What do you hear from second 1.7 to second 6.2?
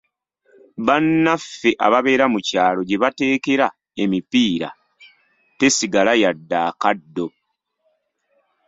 ababeera mu kyalo gye bateekera empiira tesigala